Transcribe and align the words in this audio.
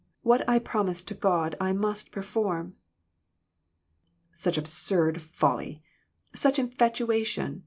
What 0.23 0.49
I 0.49 0.57
promise 0.57 1.03
to 1.03 1.13
God 1.13 1.55
I 1.61 1.73
must 1.73 2.11
perform." 2.11 2.73
"Such 4.33 4.57
absurd 4.57 5.21
folly! 5.21 5.83
Such 6.33 6.57
infatuation!" 6.57 7.59